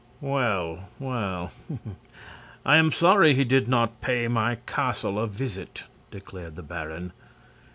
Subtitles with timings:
[0.19, 1.51] "Well, well;
[2.65, 7.13] I am sorry he did not pay my castle a visit," declared the baron.